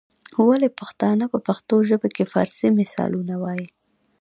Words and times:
ولي 0.47 0.69
پښتانه 0.79 1.25
په 1.33 1.37
پښتو 1.47 1.75
ژبه 1.89 2.07
کي 2.15 2.23
فارسي 2.33 2.67
مثالونه 2.79 3.33
وايي؟ 3.43 3.67